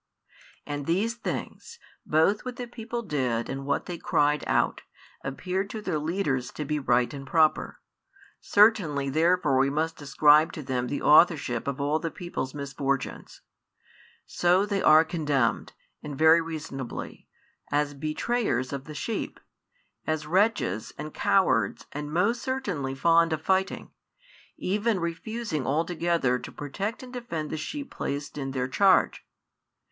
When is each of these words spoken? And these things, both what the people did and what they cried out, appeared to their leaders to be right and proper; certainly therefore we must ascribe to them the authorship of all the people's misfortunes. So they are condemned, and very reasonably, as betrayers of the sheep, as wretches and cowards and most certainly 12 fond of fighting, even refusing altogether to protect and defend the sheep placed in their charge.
And 0.65 0.87
these 0.87 1.13
things, 1.13 1.77
both 2.07 2.43
what 2.43 2.55
the 2.55 2.65
people 2.65 3.03
did 3.03 3.47
and 3.49 3.67
what 3.67 3.85
they 3.85 3.99
cried 3.99 4.43
out, 4.47 4.81
appeared 5.23 5.69
to 5.69 5.79
their 5.79 5.99
leaders 5.99 6.51
to 6.53 6.65
be 6.65 6.79
right 6.79 7.13
and 7.13 7.27
proper; 7.27 7.77
certainly 8.39 9.11
therefore 9.11 9.59
we 9.59 9.69
must 9.69 10.01
ascribe 10.01 10.53
to 10.53 10.63
them 10.63 10.87
the 10.87 11.03
authorship 11.03 11.67
of 11.67 11.79
all 11.79 11.99
the 11.99 12.09
people's 12.09 12.55
misfortunes. 12.55 13.41
So 14.25 14.65
they 14.65 14.81
are 14.81 15.05
condemned, 15.05 15.73
and 16.01 16.17
very 16.17 16.41
reasonably, 16.41 17.27
as 17.71 17.93
betrayers 17.93 18.73
of 18.73 18.85
the 18.85 18.95
sheep, 18.95 19.39
as 20.07 20.25
wretches 20.25 20.91
and 20.97 21.13
cowards 21.13 21.85
and 21.91 22.11
most 22.11 22.41
certainly 22.41 22.93
12 22.93 22.99
fond 22.99 23.33
of 23.33 23.43
fighting, 23.43 23.91
even 24.57 24.99
refusing 24.99 25.67
altogether 25.67 26.39
to 26.39 26.51
protect 26.51 27.03
and 27.03 27.13
defend 27.13 27.51
the 27.51 27.55
sheep 27.57 27.91
placed 27.91 28.35
in 28.39 28.49
their 28.49 28.67
charge. 28.67 29.23